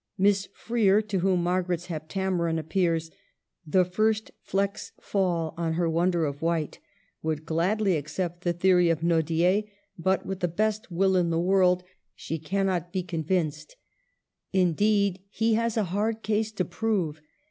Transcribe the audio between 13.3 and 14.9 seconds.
MARGARET OF ANGOL/LJ^ME. convinced.